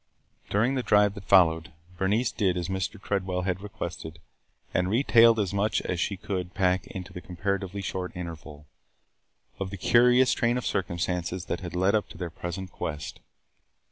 During 0.49 0.73
the 0.73 0.81
drive 0.81 1.13
that 1.13 1.25
followed, 1.27 1.71
Bernice 1.95 2.31
did 2.31 2.57
as 2.57 2.69
Mr. 2.69 2.99
Tredwell 2.99 3.43
had 3.43 3.61
requested 3.61 4.17
and 4.73 4.89
retailed 4.89 5.39
as 5.39 5.53
much 5.53 5.79
as 5.83 5.99
she 5.99 6.17
could 6.17 6.55
pack 6.55 6.87
into 6.87 7.13
the 7.13 7.21
comparatively 7.21 7.83
short 7.83 8.11
interval, 8.15 8.65
of 9.59 9.69
the 9.69 9.77
curious 9.77 10.33
train 10.33 10.57
of 10.57 10.65
circumstances 10.65 11.45
that 11.45 11.59
had 11.59 11.75
led 11.75 11.93
up 11.93 12.09
to 12.09 12.17
their 12.17 12.31
present 12.31 12.71
quest. 12.71 13.19